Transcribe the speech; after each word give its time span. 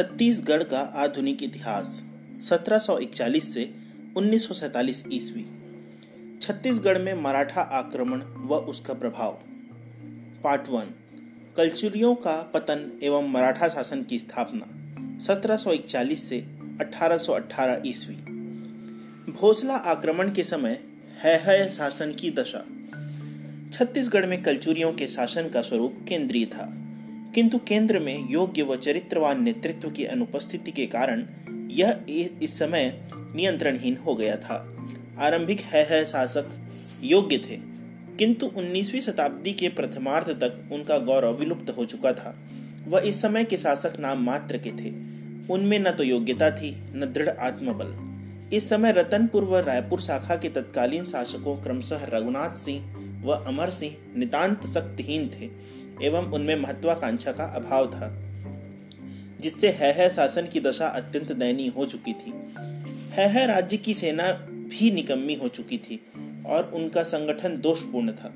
छत्तीसगढ़ 0.00 0.62
का 0.62 0.80
आधुनिक 0.80 1.42
इतिहास 1.42 2.02
1741 2.42 3.54
से 3.54 3.74
1947 4.16 5.04
ईस्वी। 5.12 5.46
छत्तीसगढ़ 6.42 6.98
में 6.98 7.14
मराठा 7.14 7.60
आक्रमण 7.60 8.22
व 8.36 8.54
उसका 8.54 8.94
प्रभाव। 8.94 9.32
पार्ट 10.44 10.68
वन 10.68 10.94
कलचुरियों 11.56 12.14
का 12.14 12.42
पतन 12.54 13.00
एवं 13.02 13.30
मराठा 13.30 13.68
शासन 13.68 14.02
की 14.02 14.18
स्थापना 14.18 15.18
1741 15.18 16.28
से 16.28 16.46
1818 16.80 17.82
ईस्वी। 17.86 18.16
भोसला 19.32 19.74
आक्रमण 19.74 20.30
के 20.30 20.42
समय 20.42 20.80
है, 21.18 21.38
है 21.38 21.70
शासन 21.70 22.12
की 22.12 22.30
दशा। 22.30 22.64
छत्तीसगढ़ 23.72 24.26
में 24.26 24.42
कलचुरियों 24.42 24.92
के 24.92 25.06
शासन 25.06 25.48
का 25.48 25.62
स्वरूप 25.62 26.04
केंद्रीय 26.08 26.46
था। 26.46 26.76
किंतु 27.34 27.58
केंद्र 27.58 27.98
में 27.98 28.30
योग्य 28.30 28.62
व 28.62 28.76
चरित्रवान 28.76 29.42
नेतृत्व 29.42 29.90
की 29.90 30.04
अनुपस्थिति 30.04 30.70
के 30.70 30.86
कारण 30.86 31.26
यह 31.70 32.00
इस 32.42 32.58
समय 32.58 33.08
नियंत्रणहीन 33.36 33.96
हो 33.96 34.14
गया 34.14 34.36
था। 34.36 34.76
आरंभिक 35.18 35.60
है, 35.60 35.86
है 35.90 36.04
शासक 36.04 36.48
योग्य 37.04 37.38
थे 37.38 37.56
किंतु 38.18 38.46
19वीं 38.46 39.00
शताब्दी 39.00 39.52
के 39.52 39.68
प्रथमार्ध 39.68 40.28
तक 40.28 40.68
उनका 40.72 40.98
गौरव 40.98 41.38
विलुप्त 41.38 41.70
हो 41.70 41.84
चुका 41.84 42.12
था। 42.12 42.36
वह 42.88 43.00
इस 43.00 43.20
समय 43.22 43.44
के 43.44 43.56
शासक 43.56 43.92
नाम 44.00 44.24
मात्र 44.24 44.58
के 44.58 44.70
थे। 44.70 44.90
उनमें 45.52 45.78
न 45.78 45.90
तो 45.90 46.02
योग्यता 46.02 46.50
थी 46.50 46.76
न 46.94 47.12
दृढ़ 47.12 47.28
आत्मबल। 47.28 47.96
इस 48.56 48.68
समय 48.68 48.92
रतनपुर 48.92 49.44
व 49.44 49.56
रायपुर 49.56 50.00
शाखा 50.00 50.36
के 50.36 50.48
तत्कालीन 50.48 51.04
शासकों 51.04 51.56
क्रमशः 51.56 52.04
रघुनाथ 52.04 52.50
सिंह 52.50 52.96
व 53.24 53.32
अमर 53.32 53.70
सिंह 53.70 53.96
नितांत 54.16 54.66
शक्तिहीन 54.66 55.28
थे। 55.28 55.48
एवं 56.02 56.30
उनमें 56.30 56.56
महत्वाकांक्षा 56.56 57.32
का 57.32 57.44
अभाव 57.44 57.86
था 57.86 58.26
जिससे 59.40 59.68
है, 59.68 59.92
है 59.92 60.10
शासन 60.10 60.46
की 60.46 60.60
दशा 60.60 60.86
अत्यंत 60.86 61.32
दयनीय 61.32 61.68
हो 61.68 61.84
चुकी 61.84 62.12
थी। 62.12 62.32
है, 63.10 63.28
है 63.28 63.46
राज्य 63.46 63.76
की 63.76 63.94
सेना 63.94 64.32
भी 64.32 64.90
निकम्मी 64.90 65.34
हो 65.34 65.48
चुकी 65.48 65.78
थी 65.78 66.00
और 66.46 66.70
उनका 66.74 67.02
संगठन 67.02 67.60
दोषपूर्ण 67.60 68.12
था। 68.12 68.34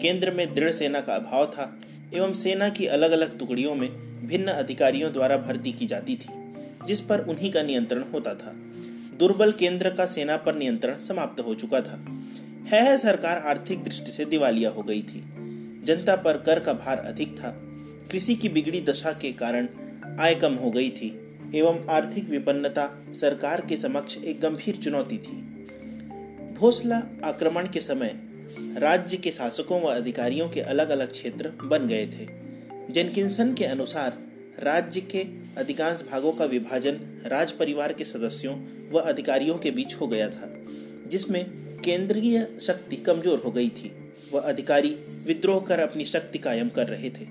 केंद्र 0.00 0.30
में 0.30 0.54
दृढ़ 0.54 0.70
सेना 0.70 1.00
का 1.00 1.14
अभाव 1.14 1.46
था 1.46 1.80
एवं 2.14 2.34
सेना 2.34 2.68
की 2.68 2.86
अलग 2.86 3.10
अलग 3.10 3.38
टुकड़ियों 3.38 3.74
में 3.74 3.88
भिन्न 4.26 4.48
अधिकारियों 4.48 5.12
द्वारा 5.12 5.36
भर्ती 5.36 5.72
की 5.72 5.86
जाती 5.86 6.14
थी 6.14 6.28
जिस 6.86 7.00
पर 7.00 7.20
उन्हीं 7.20 7.52
का 7.52 7.62
नियंत्रण 7.62 8.04
होता 8.12 8.34
था। 8.34 8.52
दुर्बल 9.18 9.52
केंद्र 9.52 9.90
का 9.90 10.06
सेना 10.06 10.36
पर 10.36 10.54
नियंत्रण 10.54 10.94
समाप्त 10.94 11.40
हो 11.40 11.54
चुका 11.54 11.80
था। 11.80 12.04
है, 12.72 12.84
है 12.84 12.98
सरकार 12.98 13.38
आर्थिक 13.38 13.84
दृष्टि 13.84 14.10
से 14.10 14.24
दिवालिया 14.24 14.70
हो 14.70 14.82
गई 14.82 15.02
थी। 15.02 15.33
जनता 15.84 16.16
पर 16.16 16.36
कर 16.36 16.58
का 16.60 16.72
भार 16.74 16.98
अधिक 16.98 17.36
था। 17.38 17.50
कृषि 18.10 18.34
की 18.34 18.48
बिगड़ी 18.48 18.80
दशा 18.80 19.12
के 19.12 19.32
कारण 19.32 19.68
आय 20.20 20.34
कम 20.34 20.54
हो 20.54 20.70
गई 20.70 20.90
थी 20.90 21.08
एवं 21.54 21.86
आर्थिक 21.90 22.28
विपन्नता 22.30 22.88
सरकार 23.14 23.60
के 23.60 23.76
समक्ष 23.76 24.16
एक 24.16 24.40
गंभीर 24.40 24.76
चुनौती 24.76 25.18
थी। 25.18 25.36
भोसला 26.58 27.02
आक्रमण 27.24 27.68
के 27.68 27.80
समय 27.80 28.14
राज्य 28.78 29.16
के 29.16 29.30
शासकों 29.30 29.80
व 29.82 29.86
अधिकारियों 29.86 30.48
के 30.48 30.60
अलग 30.60 30.90
अलग 30.90 31.10
क्षेत्र 31.10 31.52
बन 31.64 31.86
गए 31.88 32.06
थे। 32.06 32.26
जेनकिंसन 32.92 33.52
के 33.54 33.64
अनुसार 33.64 34.18
राज्य 34.58 35.00
के 35.00 35.26
अधिकांश 35.58 36.04
भागों 36.10 36.32
का 36.32 36.44
विभाजन 36.44 36.98
राज 37.26 37.52
परिवार 37.52 37.92
के 37.92 38.04
सदस्यों 38.04 38.54
व 38.92 39.00
अधिकारियों 39.00 39.58
के 39.58 39.70
बीच 39.70 39.94
हो 39.94 40.06
गया 40.06 40.28
था, 40.28 40.52
जिसमें 41.06 41.44
केंद्रीय 41.80 42.46
शक्ति 42.60 42.96
कमज़ोर 42.96 43.42
हो 43.44 43.50
गई 43.50 43.68
थी। 43.68 43.92
वह 44.32 44.40
अधिकारी 44.40 44.90
विद्रोह 45.26 45.60
कर 45.60 45.80
अपनी 45.80 46.04
शक्ति 46.04 46.38
कायम 46.38 46.68
कर 46.68 46.88
रहे 46.88 47.10
थे। 47.10 47.26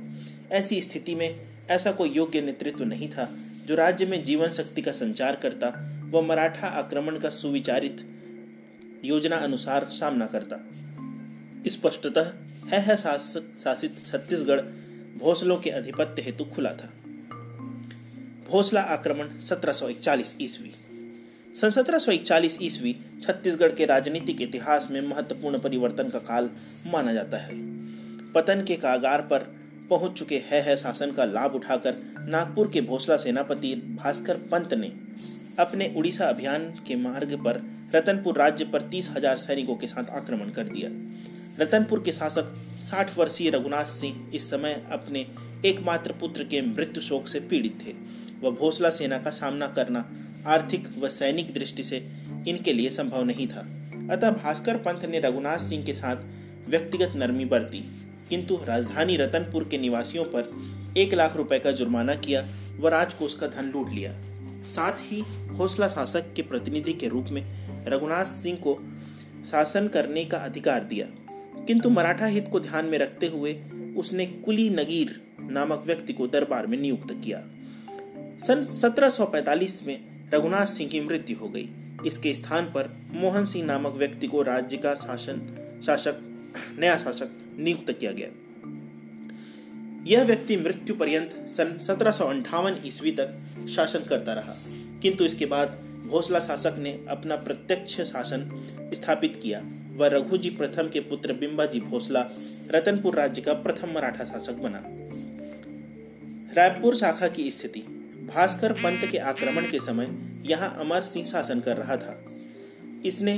ऐसी 0.52 0.82
स्थिति 0.82 1.16
में 1.16 1.40
ऐसा 1.70 1.92
कोई 1.92 2.10
योग्य 2.10 2.42
नेतृत्व 2.42 2.84
नहीं 2.84 3.10
था 3.10 3.30
जो 3.66 3.76
राज्य 3.76 4.06
में 4.06 4.24
जीवन 4.24 4.48
शक्ति 4.48 4.82
का 4.82 4.92
संचार 4.92 5.36
करता 5.36 5.70
व 6.12 6.22
मराठा 6.22 6.68
आक्रमण 6.68 7.20
का 7.20 7.30
सुविचारित 7.30 8.02
योजना 9.06 9.36
अनुसार 9.36 9.84
सामना 9.84 10.26
करता। 10.26 10.58
स्पष्टतः 11.68 12.34
है, 12.68 12.82
है 12.82 12.98
शासित 12.98 14.06
छत्तीसगढ़ 14.08 14.62
भोसलों 15.20 15.58
के 15.58 15.70
अधिपत्य 15.70 16.22
हेतु 16.22 16.46
खुला 16.46 16.74
था। 16.74 16.94
भोसला 18.50 18.82
आक्रमण 18.82 19.40
1741 19.40 20.36
ईस्वी 20.42 20.72
सन 21.56 21.70
सत्रह 21.70 21.98
ईस्वी 22.62 22.96
छत्तीसगढ़ 23.24 23.72
के 23.72 23.86
राजनीतिक 23.86 24.42
इतिहास 24.42 24.88
में 24.92 25.00
महत्वपूर्ण 25.02 25.60
परिवर्तन 25.60 26.10
का 26.10 26.20
काल 26.20 26.50
माना 26.88 27.14
जाता 27.14 27.38
है। 27.38 27.58
पतन 28.34 28.64
के 28.68 28.76
कागार 28.76 29.22
पर 29.22 29.44
पहुँच 29.90 30.12
चुके 30.12 30.42
है, 30.46 30.62
है 30.62 30.76
शासन 30.78 31.12
का 31.12 31.26
लाभ 31.26 31.56
उठाकर 31.56 31.96
नागपुर 32.28 32.70
के 32.74 32.82
भोसला 32.82 33.18
सेनापति 33.18 33.74
भास्कर 33.98 34.38
पंत 34.52 34.74
ने 34.74 34.92
अपने 35.60 35.94
उड़ीसा 35.98 36.30
अभियान 36.30 36.66
के 36.88 36.96
मार्ग 36.96 37.36
पर 37.46 37.62
रतनपुर 37.96 38.38
राज्य 38.38 38.66
पर 38.66 38.82
तीस 38.82 39.10
हज़ार 39.10 39.38
सैनिकों 39.38 39.76
के 39.76 39.88
साथ 39.88 40.10
आक्रमण 40.12 40.50
कर 40.50 40.68
दिया। 40.68 40.90
रतनपुर 41.60 42.04
के 42.06 42.12
शासक 42.12 42.54
60 42.82 43.18
वर्षीय 43.18 43.50
रघुनाथ 43.50 43.86
सिंह 43.88 44.32
इस 44.36 44.50
समय 44.50 44.84
अपने 44.92 45.26
एकमात्र 45.66 46.14
पुत्र 46.20 46.44
के 46.44 46.62
मृत्यु 46.68 47.02
शोक 47.02 47.28
से 47.28 47.40
पीड़ित 47.40 47.78
थे। 47.86 47.94
वह 48.42 48.52
भोसला 48.52 48.90
सेना 48.90 49.18
का 49.18 49.32
सामना 49.32 49.68
करना 49.68 50.06
आर्थिक 50.46 50.88
व 51.00 51.10
सैनिक 51.10 51.54
दृष्टि 51.54 51.84
से 51.84 52.08
इनके 52.48 52.74
लिए 52.74 52.90
संभव 52.90 53.24
नहीं 53.24 53.48
था। 53.48 53.60
अतः 54.12 54.32
भास्कर 54.32 54.78
पंथ 54.78 55.06
ने 55.06 55.20
रघुनाथ 55.20 55.58
सिंह 55.58 55.84
के 55.84 55.94
साथ 55.94 56.16
व्यक्तिगत 56.70 57.14
नरमी 57.16 57.46
बरती। 57.46 57.84
किंतु 58.30 58.60
राजधानी 58.64 59.18
रतनपुर 59.18 59.64
के 59.64 59.78
निवासियों 59.78 60.24
पर 60.24 60.54
एक 60.98 61.14
लाख 61.14 61.36
रुपए 61.36 61.60
का 61.60 61.72
जुर्माना 61.72 62.16
किया 62.16 62.48
व 62.80 62.88
राजकोष 62.88 63.34
का 63.34 63.48
धन 63.48 63.66
लूट 63.66 63.90
लिया। 63.90 64.22
साथ 64.68 64.92
ही 65.00 65.20
हौसला 65.56 65.88
शासक 65.88 66.34
के 66.34 66.42
प्रतिनिधि 66.42 66.94
के 66.94 67.08
रूप 67.08 67.26
में 67.30 67.70
रघुनाथ 67.86 68.26
सिंह 68.26 68.58
को 68.58 68.80
शासन 69.46 69.88
करने 69.88 70.26
का 70.26 70.38
अधिकार 70.38 70.84
दिया। 70.84 71.08
किंतु 71.66 71.90
मराठा 71.90 72.26
हित 72.26 72.48
को 72.48 72.60
ध्यान 72.60 72.86
में 72.86 72.98
रखते 72.98 73.28
हुए 73.28 73.54
उसने 73.98 74.26
कुली 74.26 74.70
नगीर 74.70 75.22
नामक 75.40 75.84
व्यक्ति 75.86 76.14
को 76.14 76.28
दरबार 76.28 76.68
में 76.68 76.82
नियुक्त 76.82 77.22
किया। 77.24 77.38
सन 78.48 78.64
1745 78.64 79.84
में 79.84 80.13
रघुनाथ 80.34 80.66
सिंह 80.66 80.90
की 80.90 81.02
मृत्यु 81.02 81.38
हो 81.38 81.50
गई। 81.50 81.70
इसके 82.06 82.34
स्थान 82.34 82.66
पर 82.66 82.98
मोहन 83.12 83.46
सिंह 83.46 83.66
नामक 83.66 83.94
व्यक्ति 83.94 84.28
को 84.28 84.42
राज्य 84.42 84.78
का 84.78 84.96
शासन, 84.96 85.56
शासक, 85.86 86.20
नया 86.80 86.98
शासक 86.98 87.30
नियुक्त 87.58 87.92
किया 87.92 88.12
गया। 88.12 88.28
यह 90.08 90.24
व्यक्ति 90.24 90.58
मृत्यु 90.58 90.96
पर्यंत 90.96 91.32
सन 91.32 91.78
सत्रह 91.78 92.82
ईस्वी 92.86 93.12
तक 93.12 93.40
शासन 93.70 94.00
करता 94.00 94.34
रहा। 94.34 94.56
किंतु 95.02 95.26
इसके 95.26 95.46
बाद 95.46 95.68
भोसला 96.08 96.40
शासक 96.40 96.76
ने 96.78 97.06
अपना 97.10 97.36
प्रत्यक्ष 97.36 98.02
शासन 98.02 98.64
स्थापित 98.94 99.40
किया। 99.44 99.64
व 99.98 100.06
रघुजी 100.06 100.50
प्रथम 100.50 100.90
के 100.90 101.00
पुत्र 101.00 101.34
बिंबाजी 101.34 101.80
भोसला 101.80 102.30
रतनपुर 102.72 103.16
राज्य 103.16 103.42
का 103.42 103.54
प्रथम 103.54 103.94
मराठा 103.94 104.24
शासक 104.24 104.54
बना। 104.54 104.84
रायपुर 106.54 106.96
शाखा 106.96 107.28
की 107.28 107.52
स्थिति 107.52 108.03
भास्कर 108.26 108.74
पंत 108.74 109.08
के 109.12 109.18
आक्रमण 109.18 109.70
के 109.72 109.80
समय 109.80 110.08
यहाँ 110.46 110.76
अमर 110.80 111.02
सिंह 111.02 111.26
शासन 111.26 111.60
कर 111.60 111.78
रहा 111.78 111.96
था। 111.98 112.24
इसने 113.06 113.34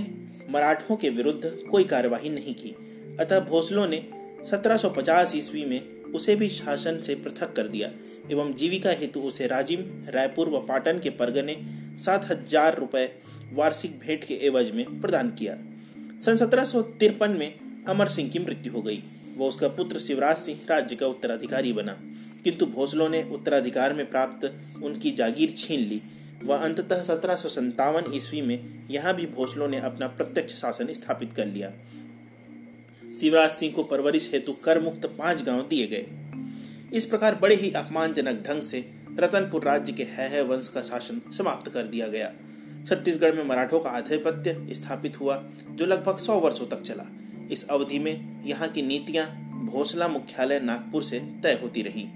मराठों 0.51 0.95
के 0.95 1.09
विरुद्ध 1.09 1.51
कोई 1.71 1.83
कार्यवाही 1.83 2.29
नहीं 2.29 2.53
की। 2.53 2.75
अतः 3.19 3.39
भोसलों 3.39 3.87
ने 3.87 3.97
1750 4.45 5.35
ईस्वी 5.35 5.65
में 5.65 6.11
उसे 6.13 6.35
भी 6.35 6.47
शासन 6.49 6.99
से 7.01 7.15
पृथक 7.15 7.53
कर 7.53 7.67
दिया 7.67 7.89
एवं 8.31 8.53
जीविका 8.53 8.89
हेतु 8.89 9.19
उसे 9.19 9.47
राजिम, 9.47 9.79
रायपुर 10.09 10.49
व 10.49 10.59
पाटन 10.59 10.99
के 10.99 11.09
परगने 11.09 11.57
सात 11.97 12.29
हज़ार 12.31 12.77
रुपये 12.79 13.11
वार्षिक 13.53 13.99
भेंट 13.99 14.23
के 14.23 14.33
एवज 14.33 14.71
में 14.71 15.01
प्रदान 15.01 15.29
किया। 15.31 15.57
सन 16.19 16.35
सत्रह 16.35 17.27
में 17.29 17.53
अमर 17.87 18.07
सिंह 18.07 18.29
की 18.29 18.39
मृत्यु 18.39 18.73
हो 18.73 18.81
गई। 18.81 19.01
वह 19.37 19.47
उसका 19.47 19.67
पुत्र 19.67 19.99
शिवराज 19.99 20.37
सिंह 20.37 20.59
राज्य 20.69 20.95
का 20.95 21.07
उत्तराधिकारी 21.07 21.73
बना। 21.73 21.97
किंतु 22.45 22.65
भोसलों 22.65 23.09
ने 23.09 23.23
उत्तराधिकार 23.23 23.93
में 23.93 24.09
प्राप्त 24.09 24.59
उनकी 24.83 25.11
जागीर 25.11 25.51
छीन 25.51 25.79
ली। 25.79 26.01
व 26.43 26.53
अंततः 26.53 27.03
सत्रह 27.03 27.35
ईस्वी 28.15 28.41
में 28.41 28.87
यहाँ 28.91 29.13
भी 29.15 29.25
भोसलों 29.25 29.67
ने 29.67 29.77
अपना 29.79 30.07
प्रत्यक्ष 30.07 30.53
शासन 30.53 30.87
स्थापित 30.93 31.33
कर 31.33 31.45
लिया। 31.45 31.71
शिवराज 33.19 33.51
सिंह 33.51 33.73
को 33.73 33.83
परवरिश 33.83 34.29
हेतु 34.33 34.53
कर 34.53 34.81
मुक्त 34.81 35.05
पाँच 35.05 35.43
गाँव 35.43 35.61
दिए 35.61 35.87
गए। 35.87 36.05
इस 36.93 37.05
प्रकार 37.05 37.35
बड़े 37.35 37.55
ही 37.55 37.71
अपमानजनक 37.71 38.43
ढंग 38.47 38.61
से 38.61 38.85
रतनपुर 39.19 39.63
राज्य 39.63 39.93
के 39.93 40.03
है, 40.03 40.29
है 40.29 40.43
वंश 40.43 40.69
का 40.69 40.81
शासन 40.81 41.21
समाप्त 41.31 41.71
कर 41.71 41.83
दिया 41.83 42.07
गया। 42.07 42.31
छत्तीसगढ़ 42.87 43.35
में 43.35 43.43
मराठों 43.43 43.79
का 43.79 43.89
आधिपत्य 43.89 44.67
स्थापित 44.71 45.19
हुआ 45.19 45.43
जो 45.69 45.85
लगभग 45.85 46.17
सौ 46.17 46.39
वर्षों 46.39 46.65
तक 46.65 46.81
चला। 46.81 47.05
इस 47.51 47.67
अवधि 47.67 47.99
में 47.99 48.43
यहाँ 48.45 48.67
की 48.67 48.81
नीतियाँ 48.81 49.25
भोसला 49.65 50.07
मुख्यालय 50.07 50.59
नागपुर 50.59 51.03
से 51.03 51.19
तय 51.19 51.59
होती 51.61 51.81
रही। 51.81 52.07